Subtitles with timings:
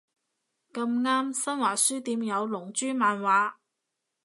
[0.73, 3.53] 咁啱新華書店有龍珠漫畫